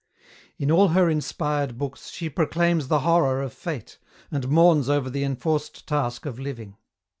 In 0.57 0.71
all 0.71 0.87
her 0.87 1.11
inspired 1.11 1.77
books 1.77 2.09
she 2.09 2.27
proclaims 2.27 2.87
the 2.87 3.01
horror 3.01 3.39
of 3.43 3.53
fate, 3.53 3.99
and 4.31 4.49
mourns 4.49 4.89
over 4.89 5.11
the 5.11 5.23
enforced 5.23 5.85
task 5.85 6.25
of 6.25 6.39
living. 6.39 6.75